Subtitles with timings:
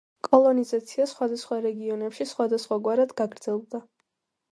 [0.25, 3.83] კოლონიზაცია სხვადასხვა რეგიონებში სხვადასხვაგვარად გაგრძელდა.